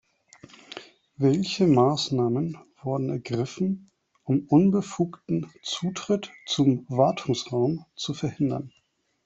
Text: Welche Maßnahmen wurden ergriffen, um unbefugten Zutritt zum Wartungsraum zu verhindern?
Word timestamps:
Welche 1.17 1.67
Maßnahmen 1.67 2.57
wurden 2.81 3.11
ergriffen, 3.11 3.91
um 4.23 4.47
unbefugten 4.47 5.51
Zutritt 5.61 6.31
zum 6.47 6.87
Wartungsraum 6.89 7.85
zu 7.95 8.15
verhindern? 8.15 8.73